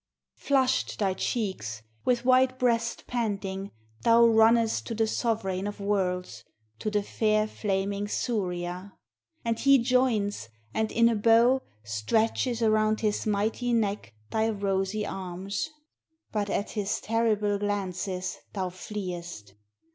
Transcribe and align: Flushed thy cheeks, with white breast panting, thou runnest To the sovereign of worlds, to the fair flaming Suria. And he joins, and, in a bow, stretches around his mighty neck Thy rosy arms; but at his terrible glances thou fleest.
Flushed 0.37 0.97
thy 0.97 1.13
cheeks, 1.13 1.83
with 2.05 2.25
white 2.25 2.57
breast 2.57 3.05
panting, 3.05 3.69
thou 4.01 4.25
runnest 4.25 4.87
To 4.87 4.95
the 4.95 5.05
sovereign 5.05 5.67
of 5.67 5.79
worlds, 5.79 6.43
to 6.79 6.89
the 6.89 7.03
fair 7.03 7.45
flaming 7.45 8.07
Suria. 8.07 8.93
And 9.45 9.59
he 9.59 9.77
joins, 9.77 10.49
and, 10.73 10.91
in 10.91 11.07
a 11.07 11.15
bow, 11.15 11.61
stretches 11.83 12.63
around 12.63 13.01
his 13.01 13.27
mighty 13.27 13.73
neck 13.73 14.15
Thy 14.31 14.49
rosy 14.49 15.05
arms; 15.05 15.69
but 16.31 16.49
at 16.49 16.71
his 16.71 16.99
terrible 16.99 17.59
glances 17.59 18.39
thou 18.53 18.71
fleest. 18.71 19.53